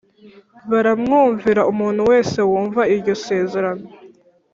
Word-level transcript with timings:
baramwumvira 0.71 1.61
umuntu 1.71 2.01
wese 2.11 2.37
wumva 2.49 2.81
iryo 2.93 3.13
sezerano 3.25 3.85